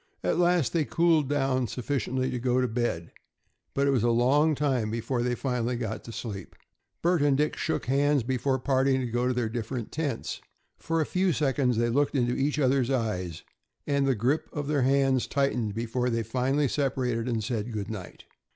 At 0.23 0.39
last 0.39 0.73
they 0.73 0.83
cooled 0.83 1.29
down 1.29 1.67
sufficiently 1.67 2.31
to 2.31 2.39
go 2.39 2.59
to 2.59 2.67
bed, 2.67 3.11
but 3.75 3.85
it 3.85 3.91
was 3.91 4.01
a 4.01 4.09
long 4.09 4.55
time 4.55 4.89
before 4.89 5.21
they 5.21 5.35
finally 5.35 5.75
got 5.75 6.03
to 6.05 6.11
sleep. 6.11 6.55
Bert 7.03 7.21
and 7.21 7.37
Dick 7.37 7.55
shook 7.55 7.85
hands 7.85 8.23
before 8.23 8.57
parting 8.57 9.01
to 9.01 9.05
go 9.05 9.27
to 9.27 9.33
their 9.35 9.47
different 9.47 9.91
tents. 9.91 10.41
For 10.79 11.01
a 11.01 11.05
few 11.05 11.31
seconds 11.33 11.77
they 11.77 11.89
looked 11.89 12.15
into 12.15 12.33
each 12.35 12.57
other's 12.57 12.89
eyes, 12.89 13.43
and 13.85 14.07
the 14.07 14.15
grip 14.15 14.49
of 14.51 14.65
their 14.67 14.81
hands 14.81 15.27
tightened 15.27 15.75
before 15.75 16.09
they 16.09 16.23
finally 16.23 16.67
separated 16.67 17.27
and 17.29 17.43
said 17.43 17.71
good 17.71 17.91
night. 17.91 18.23